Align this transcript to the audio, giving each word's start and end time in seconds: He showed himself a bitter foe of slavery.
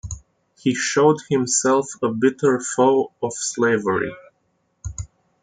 He 0.57 0.73
showed 0.73 1.19
himself 1.29 1.89
a 2.01 2.09
bitter 2.09 2.59
foe 2.59 3.11
of 3.21 3.33
slavery. 3.35 4.11